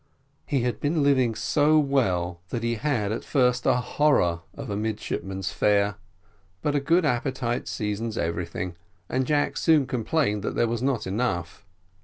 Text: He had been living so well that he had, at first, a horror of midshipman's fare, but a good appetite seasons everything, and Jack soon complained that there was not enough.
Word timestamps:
He 0.47 0.61
had 0.61 0.79
been 0.81 1.03
living 1.03 1.35
so 1.35 1.77
well 1.77 2.41
that 2.49 2.63
he 2.63 2.73
had, 2.73 3.11
at 3.11 3.23
first, 3.23 3.67
a 3.67 3.75
horror 3.75 4.39
of 4.55 4.75
midshipman's 4.75 5.51
fare, 5.51 5.93
but 6.63 6.73
a 6.73 6.79
good 6.79 7.05
appetite 7.05 7.67
seasons 7.67 8.17
everything, 8.17 8.75
and 9.09 9.27
Jack 9.27 9.57
soon 9.57 9.85
complained 9.85 10.41
that 10.41 10.55
there 10.55 10.67
was 10.67 10.81
not 10.81 11.05
enough. 11.05 11.63